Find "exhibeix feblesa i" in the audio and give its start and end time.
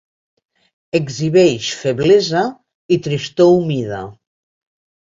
0.99-3.01